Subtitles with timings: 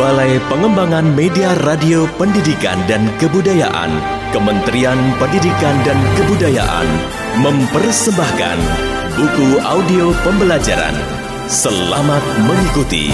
[0.00, 3.92] Balai Pengembangan Media Radio Pendidikan dan Kebudayaan,
[4.32, 6.88] Kementerian Pendidikan dan Kebudayaan
[7.44, 8.58] mempersembahkan
[9.20, 10.96] buku audio pembelajaran.
[11.44, 13.12] Selamat mengikuti.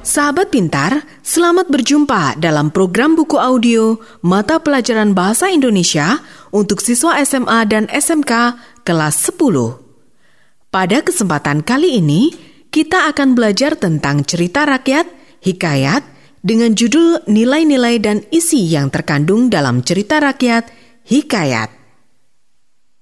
[0.00, 6.24] Sahabat pintar, selamat berjumpa dalam program buku audio Mata Pelajaran Bahasa Indonesia
[6.56, 8.56] untuk siswa SMA dan SMK
[8.88, 10.72] kelas 10.
[10.72, 12.32] Pada kesempatan kali ini,
[12.72, 16.04] kita akan belajar tentang cerita rakyat, hikayat,
[16.40, 20.72] dengan judul nilai-nilai dan isi yang terkandung dalam cerita rakyat,
[21.04, 21.68] hikayat.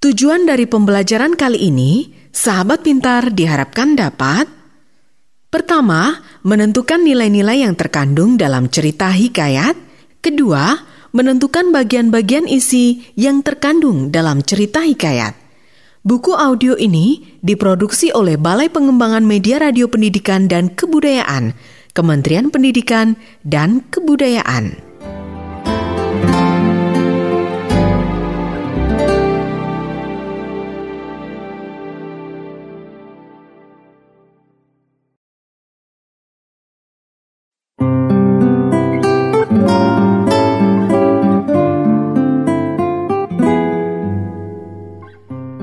[0.03, 4.59] Tujuan dari pembelajaran kali ini, sahabat pintar diharapkan dapat
[5.49, 9.81] Pertama, menentukan nilai-nilai yang terkandung dalam cerita hikayat.
[10.21, 10.77] Kedua,
[11.17, 15.33] menentukan bagian-bagian isi yang terkandung dalam cerita hikayat.
[16.05, 21.57] Buku audio ini diproduksi oleh Balai Pengembangan Media Radio Pendidikan dan Kebudayaan,
[21.99, 24.87] Kementerian Pendidikan dan Kebudayaan.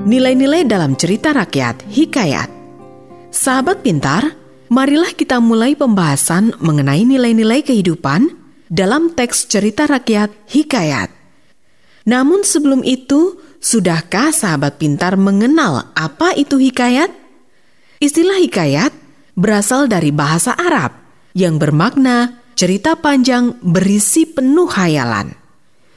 [0.04, 2.52] Nilai-nilai dalam cerita rakyat, hikayat.
[3.32, 4.45] Sahabat pintar,
[4.76, 8.28] marilah kita mulai pembahasan mengenai nilai-nilai kehidupan
[8.68, 11.08] dalam teks cerita rakyat, hikayat.
[12.04, 17.08] Namun sebelum itu, sudahkah sahabat pintar mengenal apa itu hikayat?
[18.04, 18.92] Istilah hikayat
[19.32, 20.92] berasal dari bahasa Arab
[21.32, 25.32] yang bermakna cerita panjang berisi penuh hayalan.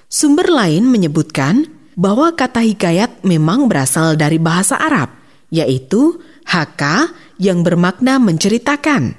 [0.08, 1.68] Sumber lain menyebutkan
[2.00, 5.12] bahwa kata hikayat memang berasal dari bahasa Arab,
[5.52, 6.16] yaitu
[6.48, 9.16] haka yang bermakna menceritakan.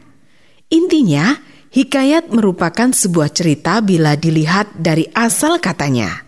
[0.71, 1.41] Intinya,
[1.73, 6.23] hikayat merupakan sebuah cerita bila dilihat dari asal katanya.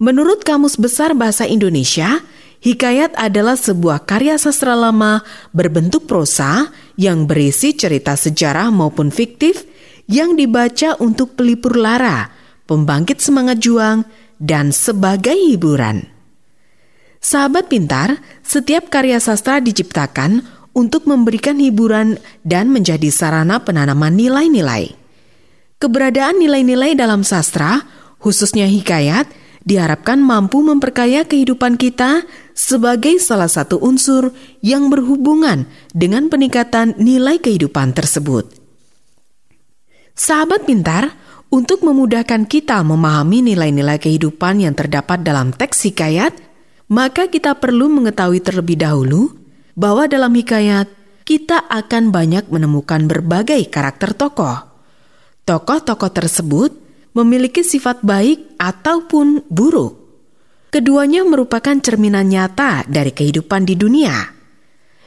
[0.00, 2.22] Menurut Kamus Besar Bahasa Indonesia,
[2.62, 5.20] hikayat adalah sebuah karya sastra lama
[5.52, 9.66] berbentuk prosa yang berisi cerita sejarah maupun fiktif
[10.08, 12.30] yang dibaca untuk pelipur lara,
[12.68, 14.04] pembangkit semangat juang,
[14.40, 16.10] dan sebagai hiburan.
[17.24, 20.44] Sahabat pintar, setiap karya sastra diciptakan
[20.74, 24.92] untuk memberikan hiburan dan menjadi sarana penanaman nilai-nilai.
[25.78, 27.86] Keberadaan nilai-nilai dalam sastra,
[28.18, 29.30] khususnya hikayat,
[29.64, 35.64] diharapkan mampu memperkaya kehidupan kita sebagai salah satu unsur yang berhubungan
[35.96, 38.52] dengan peningkatan nilai kehidupan tersebut.
[40.14, 41.16] Sahabat pintar,
[41.54, 46.34] untuk memudahkan kita memahami nilai-nilai kehidupan yang terdapat dalam teks hikayat,
[46.90, 49.43] maka kita perlu mengetahui terlebih dahulu
[49.74, 50.90] bahwa dalam hikayat
[51.24, 54.70] kita akan banyak menemukan berbagai karakter tokoh.
[55.44, 56.70] Tokoh-tokoh tersebut
[57.14, 60.00] memiliki sifat baik ataupun buruk.
[60.74, 64.34] Keduanya merupakan cerminan nyata dari kehidupan di dunia.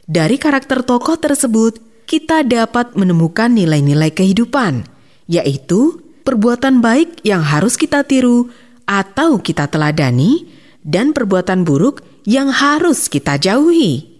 [0.07, 4.87] Dari karakter tokoh tersebut, kita dapat menemukan nilai-nilai kehidupan,
[5.27, 8.47] yaitu perbuatan baik yang harus kita tiru
[8.87, 10.47] atau kita teladani,
[10.87, 14.16] dan perbuatan buruk yang harus kita jauhi.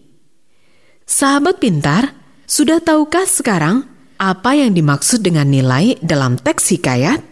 [1.08, 2.12] Sahabat pintar,
[2.44, 3.88] sudah tahukah sekarang
[4.20, 7.24] apa yang dimaksud dengan nilai dalam teks hikayat?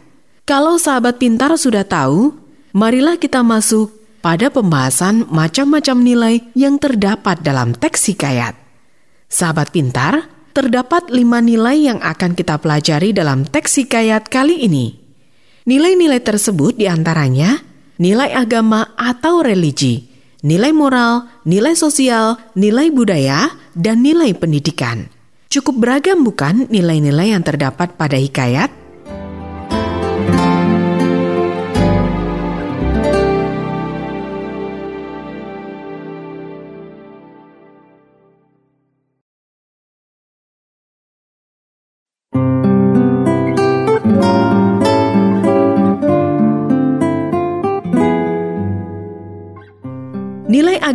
[0.47, 2.31] Kalau sahabat pintar sudah tahu,
[2.71, 3.91] marilah kita masuk
[4.23, 8.55] pada pembahasan macam-macam nilai yang terdapat dalam teks hikayat.
[9.27, 10.23] Sahabat pintar,
[10.55, 14.95] terdapat lima nilai yang akan kita pelajari dalam teks hikayat kali ini.
[15.67, 17.59] Nilai-nilai tersebut di antaranya
[17.99, 20.14] nilai agama atau religi,
[20.45, 25.09] nilai moral, nilai sosial, nilai budaya, dan nilai pendidikan.
[25.49, 28.84] Cukup beragam bukan nilai-nilai yang terdapat pada hikayat?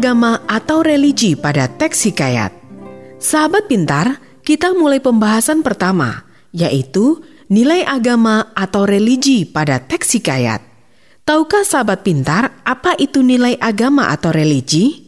[0.01, 2.57] Agama atau religi pada teks hikayat.
[3.21, 6.25] Sahabat pintar, kita mulai pembahasan pertama,
[6.57, 7.21] yaitu
[7.53, 10.65] nilai agama atau religi pada teks hikayat.
[11.29, 15.05] Tahukah sahabat pintar apa itu nilai agama atau religi?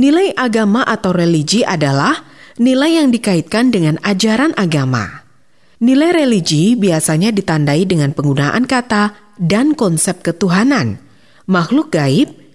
[0.00, 2.16] Nilai agama atau religi adalah
[2.56, 5.28] nilai yang dikaitkan dengan ajaran agama.
[5.84, 11.04] Nilai religi biasanya ditandai dengan penggunaan kata dan konsep ketuhanan,
[11.44, 12.45] makhluk gaib,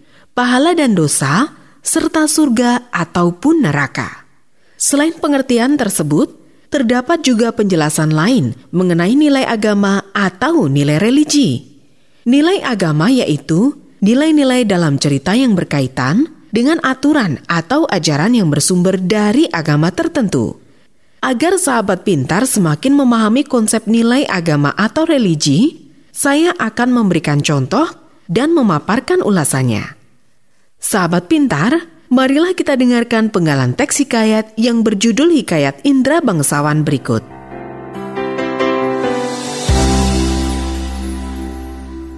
[0.42, 1.54] pahala dan dosa,
[1.86, 4.26] serta surga ataupun neraka.
[4.74, 6.34] Selain pengertian tersebut,
[6.74, 11.78] terdapat juga penjelasan lain mengenai nilai agama atau nilai religi.
[12.26, 19.46] Nilai agama yaitu nilai-nilai dalam cerita yang berkaitan dengan aturan atau ajaran yang bersumber dari
[19.54, 20.58] agama tertentu.
[21.22, 27.86] Agar sahabat pintar semakin memahami konsep nilai agama atau religi, saya akan memberikan contoh
[28.26, 30.01] dan memaparkan ulasannya.
[30.82, 31.78] Sahabat pintar,
[32.10, 37.22] marilah kita dengarkan penggalan teks hikayat yang berjudul Hikayat Indra Bangsawan berikut.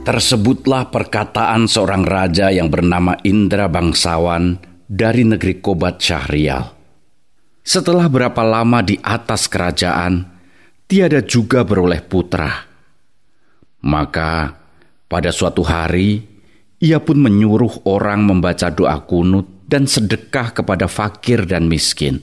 [0.07, 4.56] Tersebutlah perkataan seorang raja yang bernama Indra Bangsawan
[4.88, 6.63] dari negeri Kobat Syahrial.
[7.68, 10.24] Setelah berapa lama di atas kerajaan,
[10.88, 12.63] tiada juga beroleh putra.
[13.83, 14.56] Maka
[15.12, 16.32] pada suatu hari,
[16.83, 22.19] ia pun menyuruh orang membaca doa kunut dan sedekah kepada fakir dan miskin.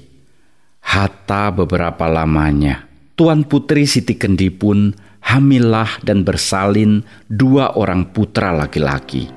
[0.84, 2.84] Hatta beberapa lamanya,
[3.16, 4.92] Tuan Putri Siti Kendi pun
[5.24, 9.32] hamillah dan bersalin dua orang putra laki-laki.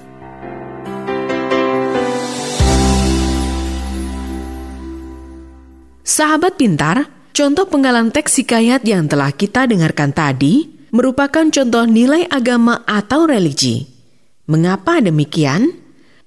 [6.04, 12.84] Sahabat pintar, contoh penggalan teks hikayat yang telah kita dengarkan tadi merupakan contoh nilai agama
[12.84, 13.93] atau religi.
[14.44, 15.72] Mengapa demikian?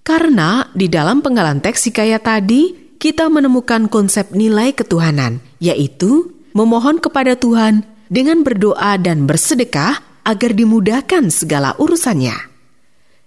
[0.01, 7.37] Karena di dalam penggalan teks hikayat tadi, kita menemukan konsep nilai ketuhanan, yaitu memohon kepada
[7.37, 12.35] Tuhan dengan berdoa dan bersedekah agar dimudahkan segala urusannya.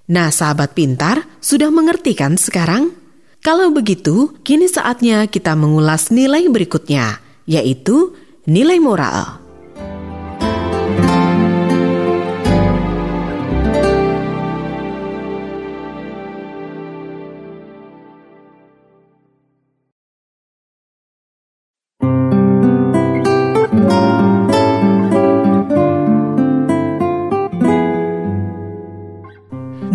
[0.09, 2.89] Nah, sahabat pintar, sudah mengerti kan sekarang?
[3.45, 8.17] Kalau begitu, kini saatnya kita mengulas nilai berikutnya, yaitu
[8.49, 9.48] nilai moral.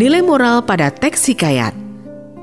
[0.05, 1.73] Nilai moral pada teks hikayat.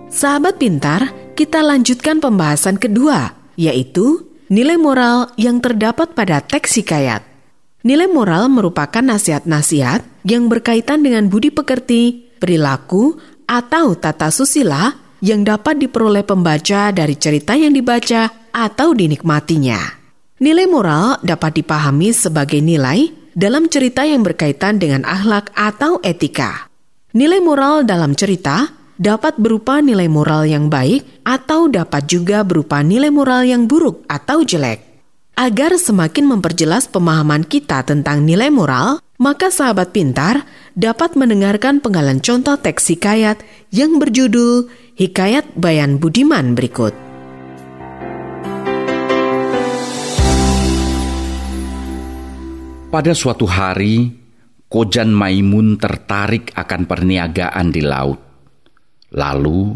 [0.10, 7.22] Sahabat pintar, kita lanjutkan pembahasan kedua, yaitu nilai moral yang terdapat pada teks hikayat.
[7.86, 15.86] Nilai moral merupakan nasihat-nasihat yang berkaitan dengan budi pekerti, perilaku, atau tata susila yang dapat
[15.86, 20.02] diperoleh pembaca dari cerita yang dibaca atau dinikmatinya.
[20.42, 26.71] Nilai moral dapat dipahami sebagai nilai dalam cerita yang berkaitan dengan akhlak atau etika.
[27.12, 33.12] Nilai moral dalam cerita dapat berupa nilai moral yang baik atau dapat juga berupa nilai
[33.12, 34.80] moral yang buruk atau jelek.
[35.36, 42.56] Agar semakin memperjelas pemahaman kita tentang nilai moral, maka sahabat pintar dapat mendengarkan penggalan contoh
[42.56, 43.44] teks hikayat
[43.76, 46.96] yang berjudul Hikayat Bayan Budiman berikut.
[52.88, 54.21] Pada suatu hari,
[54.72, 58.24] Kojan Maimun tertarik akan perniagaan di laut.
[59.12, 59.76] Lalu,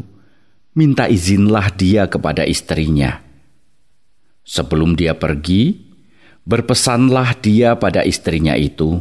[0.80, 3.20] minta izinlah dia kepada istrinya.
[4.40, 5.76] Sebelum dia pergi,
[6.48, 8.96] berpesanlah dia pada istrinya itu,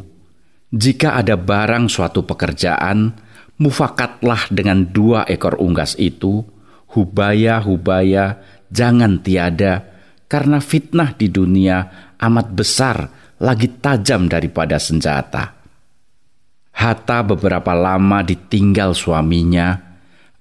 [0.75, 3.15] jika ada barang suatu pekerjaan,
[3.63, 6.43] mufakatlah dengan dua ekor unggas itu,
[6.91, 9.87] hubaya-hubaya, jangan tiada,
[10.27, 12.97] karena fitnah di dunia amat besar,
[13.39, 15.64] lagi tajam daripada senjata.
[16.75, 19.79] Hatta beberapa lama ditinggal suaminya,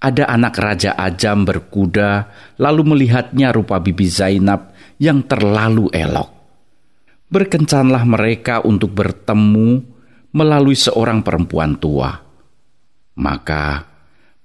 [0.03, 2.27] ada anak Raja Ajam berkuda
[2.59, 6.29] lalu melihatnya rupa Bibi Zainab yang terlalu elok.
[7.31, 9.79] Berkencanlah mereka untuk bertemu
[10.35, 12.11] melalui seorang perempuan tua.
[13.13, 13.85] Maka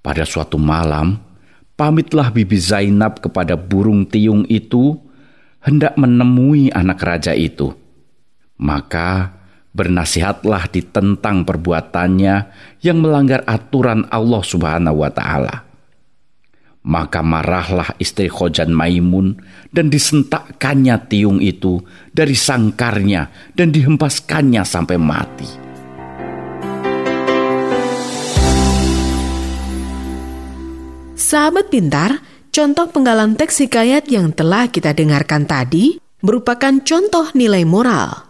[0.05, 1.19] pada suatu malam,
[1.75, 4.95] pamitlah Bibi Zainab kepada burung tiung itu
[5.65, 7.75] hendak menemui anak raja itu.
[8.61, 9.38] Maka
[9.79, 12.37] bernasihatlah ditentang perbuatannya
[12.83, 15.63] yang melanggar aturan Allah Subhanahu wa taala.
[16.83, 19.39] Maka marahlah istri Khojan Maimun
[19.71, 21.79] dan disentakkannya tiung itu
[22.11, 25.51] dari sangkarnya dan dihempaskannya sampai mati.
[31.19, 38.28] Sahabat pintar, contoh penggalan teks hikayat yang telah kita dengarkan tadi merupakan contoh nilai moral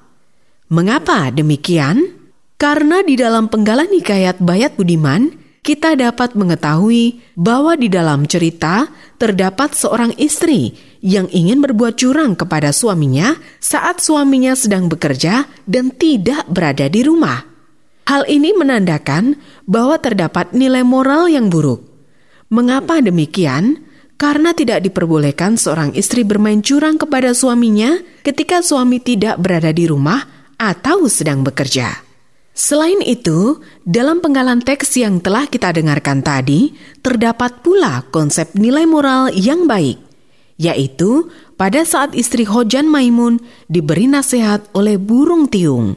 [0.69, 2.13] Mengapa demikian?
[2.61, 5.33] Karena di dalam penggalan hikayat Bayat Budiman,
[5.65, 12.69] kita dapat mengetahui bahwa di dalam cerita terdapat seorang istri yang ingin berbuat curang kepada
[12.77, 17.49] suaminya saat suaminya sedang bekerja dan tidak berada di rumah.
[18.05, 21.81] Hal ini menandakan bahwa terdapat nilai moral yang buruk.
[22.53, 23.89] Mengapa demikian?
[24.19, 30.38] karena tidak diperbolehkan seorang istri bermain curang kepada suaminya ketika suami tidak berada di rumah
[30.59, 32.05] atau sedang bekerja.
[32.59, 36.75] Selain itu, dalam penggalan teks yang telah kita dengarkan tadi,
[37.07, 40.03] terdapat pula konsep nilai moral yang baik,
[40.59, 43.39] yaitu pada saat istri Hojan Maimun
[43.71, 45.95] diberi nasihat oleh burung tiung.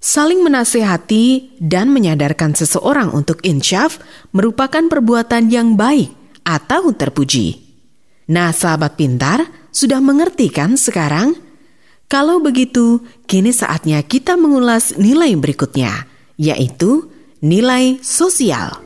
[0.00, 4.00] Saling menasehati dan menyadarkan seseorang untuk insyaf
[4.32, 6.10] merupakan perbuatan yang baik
[6.42, 7.60] atau terpuji.
[8.32, 11.51] Nah, sahabat pintar, sudah mengerti kan sekarang?
[12.12, 16.04] Kalau begitu, kini saatnya kita mengulas nilai berikutnya,
[16.36, 17.08] yaitu
[17.40, 18.76] nilai sosial.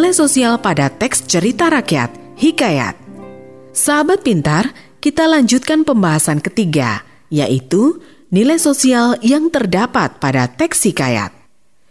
[0.00, 2.08] Nilai sosial pada teks cerita rakyat,
[2.40, 2.96] Hikayat.
[3.76, 8.00] Sahabat pintar, kita lanjutkan pembahasan ketiga, yaitu
[8.32, 11.36] nilai sosial yang terdapat pada teks Hikayat.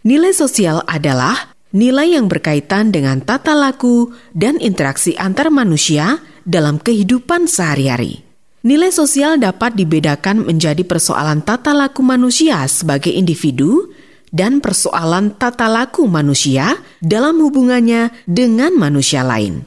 [0.02, 7.46] Nilai sosial adalah nilai yang berkaitan dengan tata laku dan interaksi antar manusia dalam kehidupan
[7.46, 8.26] sehari-hari.
[8.66, 13.94] Nilai sosial dapat dibedakan menjadi persoalan tata laku manusia sebagai individu
[14.30, 19.66] dan persoalan tata laku manusia dalam hubungannya dengan manusia lain.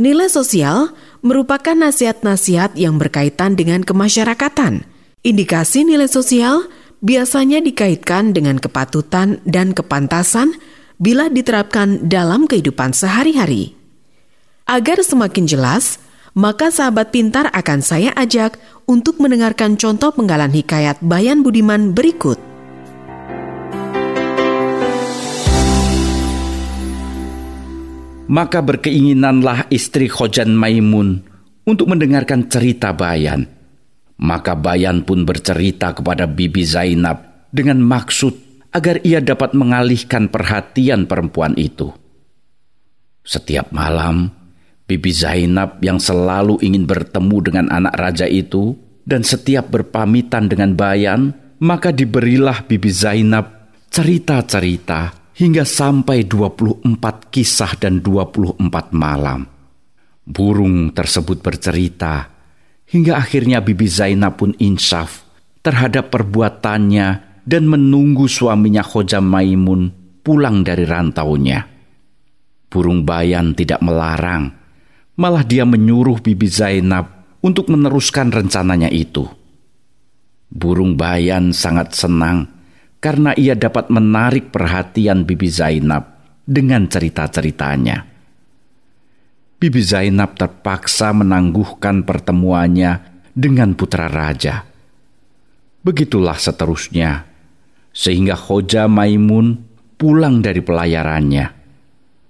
[0.00, 4.88] Nilai sosial merupakan nasihat-nasihat yang berkaitan dengan kemasyarakatan.
[5.20, 6.64] Indikasi nilai sosial
[7.04, 10.56] biasanya dikaitkan dengan kepatutan dan kepantasan
[10.96, 13.76] bila diterapkan dalam kehidupan sehari-hari.
[14.64, 15.98] Agar semakin jelas,
[16.32, 18.56] maka sahabat pintar akan saya ajak
[18.88, 22.51] untuk mendengarkan contoh penggalan hikayat Bayan Budiman berikut.
[28.32, 31.20] Maka berkeinginanlah istri Khojan Maimun
[31.68, 33.44] untuk mendengarkan cerita Bayan.
[34.16, 38.32] Maka Bayan pun bercerita kepada Bibi Zainab dengan maksud
[38.72, 41.92] agar ia dapat mengalihkan perhatian perempuan itu.
[43.20, 44.32] Setiap malam,
[44.88, 48.72] Bibi Zainab yang selalu ingin bertemu dengan anak raja itu
[49.04, 58.04] dan setiap berpamitan dengan Bayan, maka diberilah Bibi Zainab cerita-cerita hingga sampai 24 kisah dan
[58.04, 58.62] 24
[58.92, 59.48] malam.
[60.22, 62.30] Burung tersebut bercerita
[62.86, 65.24] hingga akhirnya Bibi Zainab pun insaf
[65.64, 67.08] terhadap perbuatannya
[67.42, 69.90] dan menunggu suaminya Khoja Maimun
[70.22, 71.66] pulang dari rantaunya.
[72.70, 74.48] Burung bayan tidak melarang,
[75.18, 77.04] malah dia menyuruh Bibi Zainab
[77.42, 79.26] untuk meneruskan rencananya itu.
[80.52, 82.61] Burung bayan sangat senang
[83.02, 88.06] karena ia dapat menarik perhatian Bibi Zainab dengan cerita-ceritanya.
[89.58, 93.02] Bibi Zainab terpaksa menangguhkan pertemuannya
[93.34, 94.62] dengan putra raja.
[95.82, 97.26] Begitulah seterusnya,
[97.90, 99.58] sehingga Khoja Maimun
[99.98, 101.58] pulang dari pelayarannya.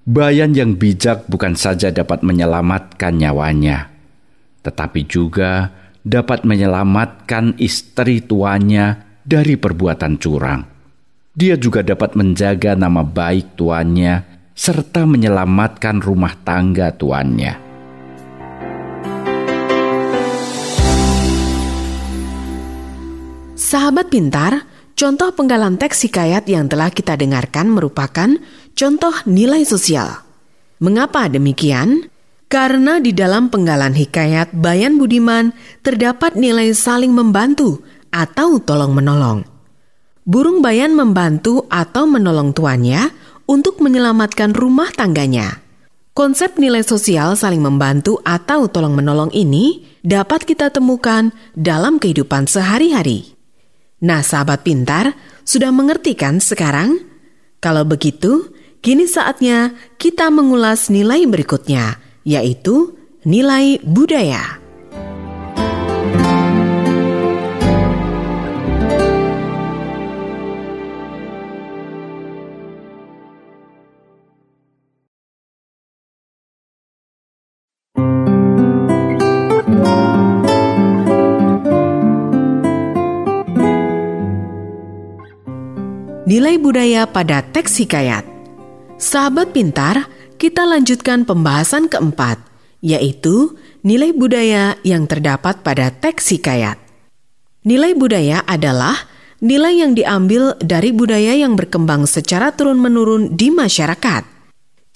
[0.08, 3.92] Bayan yang bijak bukan saja dapat menyelamatkan nyawanya,
[4.64, 5.68] tetapi juga
[6.00, 10.62] dapat menyelamatkan istri tuanya dari perbuatan curang.
[11.32, 14.14] Dia juga dapat menjaga nama baik tuannya
[14.52, 17.72] serta menyelamatkan rumah tangga tuannya.
[23.56, 28.28] Sahabat pintar, contoh penggalan teks hikayat yang telah kita dengarkan merupakan
[28.76, 30.20] contoh nilai sosial.
[30.84, 32.12] Mengapa demikian?
[32.52, 37.80] Karena di dalam penggalan hikayat Bayan Budiman terdapat nilai saling membantu
[38.12, 39.42] atau tolong-menolong.
[40.22, 43.10] Burung bayan membantu atau menolong tuannya
[43.50, 45.58] untuk menyelamatkan rumah tangganya.
[46.14, 53.34] Konsep nilai sosial saling membantu atau tolong-menolong ini dapat kita temukan dalam kehidupan sehari-hari.
[53.98, 57.02] Nah, sahabat pintar, sudah mengerti kan sekarang?
[57.58, 62.94] Kalau begitu, kini saatnya kita mengulas nilai berikutnya, yaitu
[63.26, 64.61] nilai budaya.
[86.32, 88.24] Nilai budaya pada teks hikayat.
[88.96, 90.08] Sahabat pintar,
[90.40, 92.40] kita lanjutkan pembahasan keempat,
[92.80, 96.80] yaitu nilai budaya yang terdapat pada teks hikayat.
[97.68, 98.96] Nilai budaya adalah
[99.44, 104.24] nilai yang diambil dari budaya yang berkembang secara turun-menurun di masyarakat.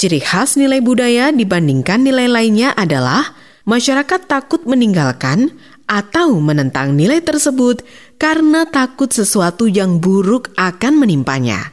[0.00, 3.36] Ciri khas nilai budaya dibandingkan nilai lainnya adalah
[3.68, 5.52] masyarakat takut meninggalkan
[5.84, 7.84] atau menentang nilai tersebut
[8.16, 11.72] karena takut sesuatu yang buruk akan menimpanya.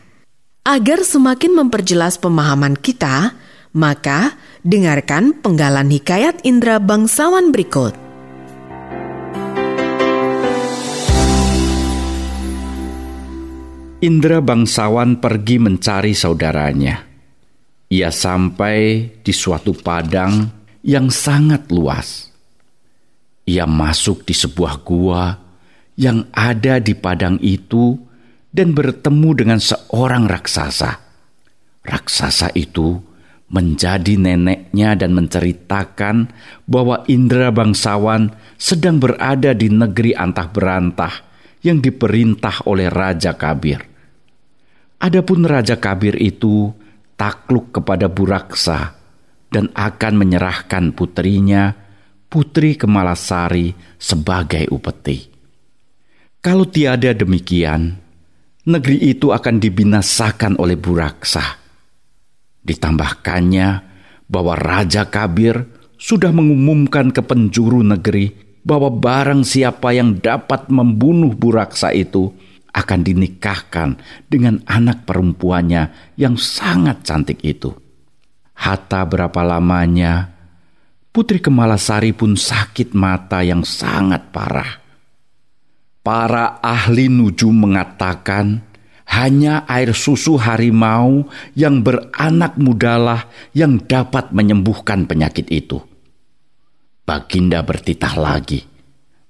[0.64, 3.36] Agar semakin memperjelas pemahaman kita,
[3.76, 7.96] maka dengarkan penggalan hikayat Indra bangsawan berikut.
[14.04, 17.08] Indra bangsawan pergi mencari saudaranya.
[17.88, 20.44] Ia sampai di suatu padang
[20.84, 22.28] yang sangat luas.
[23.48, 25.43] Ia masuk di sebuah gua
[26.00, 27.98] yang ada di padang itu
[28.54, 30.92] dan bertemu dengan seorang raksasa.
[31.84, 33.02] Raksasa itu
[33.54, 36.34] menjadi neneknya dan menceritakan
[36.66, 41.14] bahwa Indra bangsawan sedang berada di negeri antah berantah
[41.62, 43.82] yang diperintah oleh Raja Kabir.
[45.04, 46.72] Adapun Raja Kabir itu
[47.20, 48.96] takluk kepada Buraksa
[49.52, 51.76] dan akan menyerahkan putrinya,
[52.32, 55.33] Putri Kemalasari, sebagai upeti.
[56.44, 57.96] Kalau tiada demikian,
[58.68, 61.56] negeri itu akan dibinasakan oleh Buraksa.
[62.60, 63.68] Ditambahkannya
[64.28, 65.64] bahwa Raja Kabir
[65.96, 72.36] sudah mengumumkan ke penjuru negeri bahwa barang siapa yang dapat membunuh Buraksa itu
[72.76, 73.96] akan dinikahkan
[74.28, 77.72] dengan anak perempuannya yang sangat cantik itu.
[78.60, 80.28] Hatta berapa lamanya,
[81.08, 84.83] Putri Kemalasari pun sakit mata yang sangat parah.
[86.04, 88.60] Para ahli nujum mengatakan
[89.08, 95.80] hanya air susu harimau yang beranak mudalah yang dapat menyembuhkan penyakit itu.
[97.08, 98.68] Baginda bertitah lagi.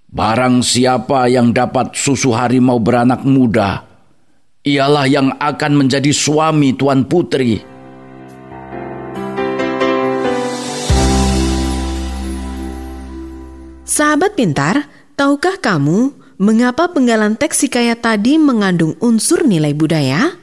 [0.10, 3.86] Barang siapa yang dapat susu harimau beranak muda,
[4.66, 7.62] ialah yang akan menjadi suami Tuan Putri.
[13.86, 20.34] Sahabat pintar, tahukah kamu Mengapa penggalan teks hikayat tadi mengandung unsur nilai budaya?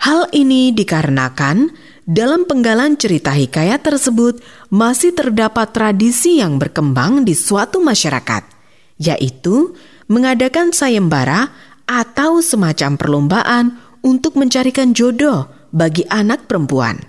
[0.00, 1.68] Hal ini dikarenakan
[2.08, 4.40] dalam penggalan cerita hikayat tersebut
[4.72, 8.48] masih terdapat tradisi yang berkembang di suatu masyarakat,
[8.96, 9.76] yaitu
[10.08, 11.52] mengadakan sayembara
[11.84, 17.04] atau semacam perlombaan untuk mencarikan jodoh bagi anak perempuan.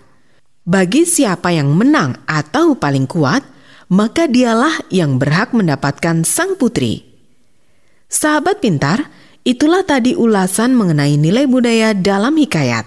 [0.68, 3.48] Bagi siapa yang menang atau paling kuat,
[3.88, 7.11] maka dialah yang berhak mendapatkan sang putri.
[8.12, 9.08] Sahabat pintar,
[9.48, 12.84] itulah tadi ulasan mengenai nilai budaya dalam hikayat.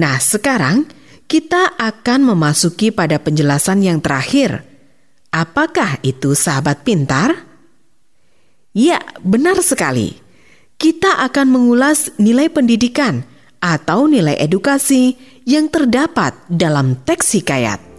[0.00, 0.88] Nah, sekarang
[1.28, 4.64] kita akan memasuki pada penjelasan yang terakhir.
[5.28, 7.36] Apakah itu sahabat pintar?
[8.72, 10.16] Ya, benar sekali.
[10.80, 13.28] Kita akan mengulas nilai pendidikan
[13.60, 17.93] atau nilai edukasi yang terdapat dalam teks hikayat.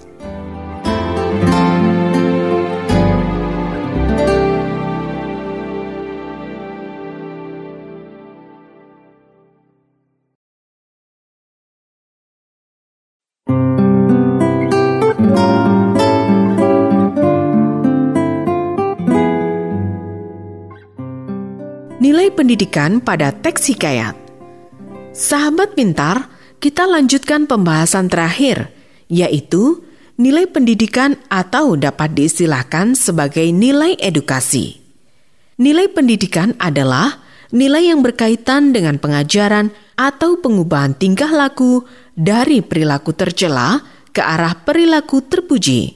[22.36, 24.14] Pendidikan pada teks hikayat.
[25.16, 26.28] Sahabat pintar,
[26.60, 28.68] kita lanjutkan pembahasan terakhir,
[29.08, 29.80] yaitu
[30.20, 34.84] nilai pendidikan atau dapat diistilahkan sebagai nilai edukasi.
[35.56, 37.24] Nilai pendidikan adalah
[37.56, 43.80] nilai yang berkaitan dengan pengajaran atau pengubahan tingkah laku dari perilaku tercela
[44.12, 45.96] ke arah perilaku terpuji.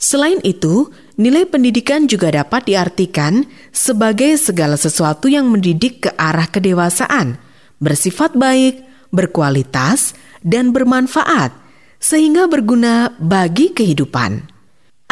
[0.00, 0.88] Selain itu,
[1.20, 3.44] Nilai pendidikan juga dapat diartikan
[3.76, 7.36] sebagai segala sesuatu yang mendidik ke arah kedewasaan,
[7.76, 8.80] bersifat baik,
[9.12, 11.52] berkualitas, dan bermanfaat,
[12.00, 14.48] sehingga berguna bagi kehidupan.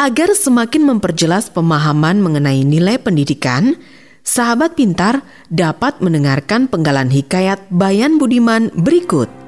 [0.01, 3.77] Agar semakin memperjelas pemahaman mengenai nilai pendidikan,
[4.25, 5.21] sahabat pintar
[5.53, 9.48] dapat mendengarkan penggalan hikayat Bayan Budiman berikut.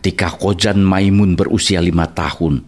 [0.00, 2.64] Ketika Kojan Maimun berusia lima tahun,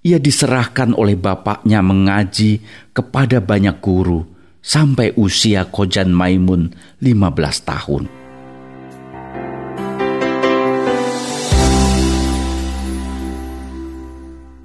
[0.00, 4.24] ia diserahkan oleh bapaknya mengaji kepada banyak guru
[4.64, 6.72] sampai usia Kojan Maimun
[7.04, 8.08] lima belas tahun.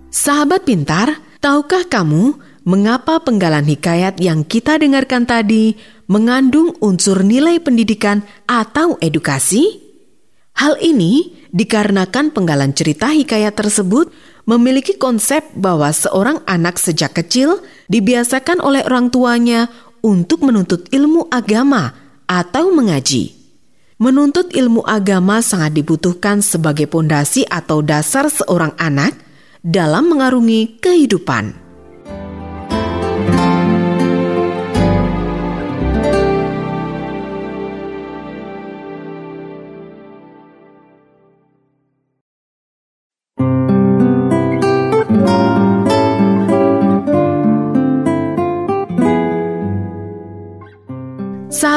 [0.07, 5.75] Sahabat pintar, tahukah kamu mengapa penggalan hikayat yang kita dengarkan tadi
[6.07, 9.83] mengandung unsur nilai pendidikan atau edukasi?
[10.55, 14.09] Hal ini dikarenakan penggalan cerita hikayat tersebut
[14.49, 19.69] memiliki konsep bahwa seorang anak sejak kecil dibiasakan oleh orang tuanya
[20.01, 21.93] untuk menuntut ilmu agama
[22.25, 23.37] atau mengaji.
[23.99, 29.11] Menuntut ilmu agama sangat dibutuhkan sebagai pondasi atau dasar seorang anak
[29.59, 31.68] dalam mengarungi kehidupan.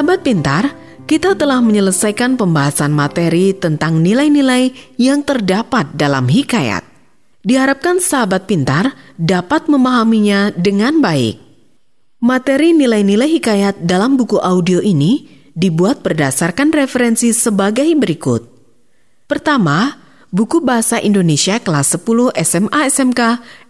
[0.03, 0.75] Sahabat pintar,
[1.07, 6.83] kita telah menyelesaikan pembahasan materi tentang nilai-nilai yang terdapat dalam hikayat.
[7.47, 11.39] Diharapkan sahabat pintar dapat memahaminya dengan baik.
[12.19, 18.43] Materi nilai-nilai hikayat dalam buku audio ini dibuat berdasarkan referensi sebagai berikut.
[19.31, 20.03] Pertama,
[20.35, 23.21] buku Bahasa Indonesia kelas 10 SMA SMK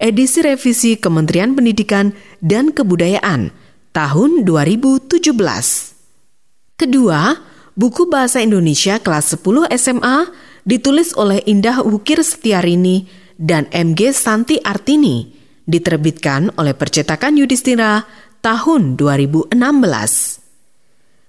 [0.00, 3.52] edisi revisi Kementerian Pendidikan dan Kebudayaan
[3.92, 5.91] tahun 2017.
[6.82, 7.38] Kedua,
[7.78, 10.26] buku Bahasa Indonesia kelas 10 SMA
[10.66, 13.06] ditulis oleh Indah Wukir Setiarini
[13.38, 15.30] dan MG Santi Artini,
[15.62, 18.02] diterbitkan oleh percetakan Yudhistira
[18.42, 19.54] tahun 2016.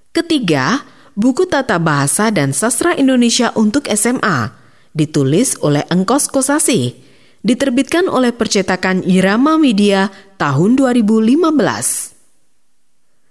[0.09, 0.81] Ketiga,
[1.13, 4.57] buku Tata Bahasa dan Sastra Indonesia untuk SMA,
[4.97, 6.97] ditulis oleh Engkos Kosasi,
[7.45, 10.09] diterbitkan oleh percetakan Irama Media
[10.41, 12.12] tahun 2015.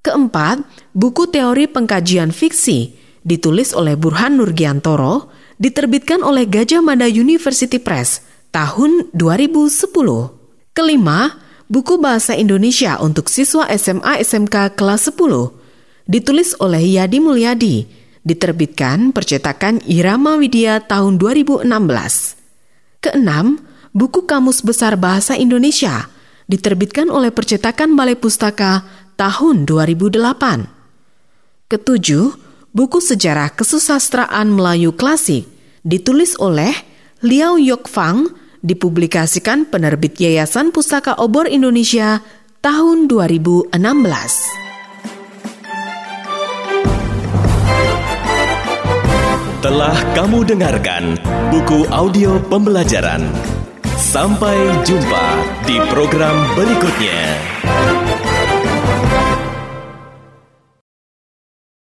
[0.02, 0.66] Keempat,
[0.98, 5.30] buku teori pengkajian fiksi ditulis oleh Burhan Nurgiantoro,
[5.62, 9.94] diterbitkan oleh Gajah Mada University Press tahun 2010.
[10.74, 11.38] Kelima,
[11.70, 15.62] buku bahasa Indonesia untuk siswa SMA SMK kelas 10
[16.10, 17.86] ditulis oleh Yadi Mulyadi,
[18.26, 21.70] diterbitkan percetakan Irama Widya tahun 2016.
[22.98, 23.62] Keenam,
[23.94, 26.10] buku Kamus Besar Bahasa Indonesia
[26.50, 28.82] diterbitkan oleh percetakan Balai Pustaka
[29.16, 30.68] tahun 2008.
[31.68, 32.26] Ketujuh,
[32.72, 35.48] buku sejarah kesusastraan Melayu klasik
[35.84, 36.72] ditulis oleh
[37.22, 38.28] Liao Yok Fang
[38.62, 42.22] dipublikasikan penerbit Yayasan Pustaka Obor Indonesia
[42.62, 43.72] tahun 2016.
[49.62, 51.14] Telah kamu dengarkan
[51.54, 53.22] buku audio pembelajaran.
[53.94, 55.24] Sampai jumpa
[55.62, 57.38] di program berikutnya.